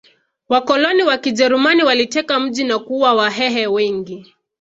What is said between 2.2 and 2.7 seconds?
mji